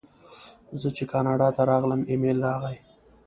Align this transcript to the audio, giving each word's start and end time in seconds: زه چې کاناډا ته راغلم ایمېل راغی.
زه 0.79 0.87
چې 0.95 1.03
کاناډا 1.11 1.49
ته 1.55 1.61
راغلم 1.71 2.01
ایمېل 2.11 2.37
راغی. 2.47 2.77